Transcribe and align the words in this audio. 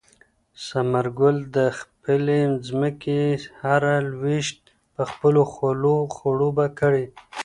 ثمر 0.65 1.05
ګل 1.19 1.37
د 1.55 1.57
خپلې 1.79 2.39
ځمکې 2.67 3.21
هره 3.61 3.95
لوېشت 4.11 4.59
په 4.95 5.03
خپلو 5.11 5.41
خولو 5.53 5.95
خړوبه 6.15 6.65
کړې 6.79 7.05
ده. 7.11 7.15